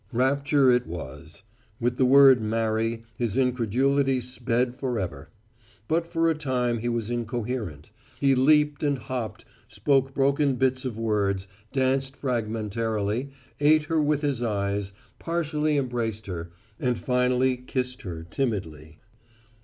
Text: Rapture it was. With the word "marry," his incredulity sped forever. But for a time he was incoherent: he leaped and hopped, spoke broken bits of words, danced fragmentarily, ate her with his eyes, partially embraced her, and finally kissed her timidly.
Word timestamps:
Rapture 0.11 0.71
it 0.71 0.87
was. 0.87 1.43
With 1.79 1.97
the 1.97 2.07
word 2.07 2.41
"marry," 2.41 3.03
his 3.19 3.37
incredulity 3.37 4.19
sped 4.19 4.75
forever. 4.75 5.29
But 5.87 6.07
for 6.07 6.27
a 6.27 6.33
time 6.33 6.79
he 6.79 6.89
was 6.89 7.11
incoherent: 7.11 7.91
he 8.19 8.33
leaped 8.33 8.81
and 8.81 8.97
hopped, 8.97 9.45
spoke 9.67 10.15
broken 10.15 10.55
bits 10.55 10.85
of 10.85 10.97
words, 10.97 11.47
danced 11.71 12.17
fragmentarily, 12.17 13.29
ate 13.59 13.83
her 13.83 14.01
with 14.01 14.23
his 14.23 14.41
eyes, 14.41 14.91
partially 15.19 15.77
embraced 15.77 16.25
her, 16.25 16.49
and 16.79 16.97
finally 16.97 17.55
kissed 17.55 18.01
her 18.01 18.23
timidly. 18.23 18.97